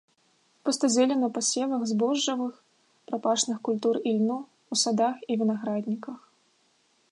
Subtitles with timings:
[0.63, 2.53] Пустазелле на пасевах збожжавых,
[3.11, 4.39] прапашных культур і льну,
[4.77, 6.19] у садах і вінаградніках.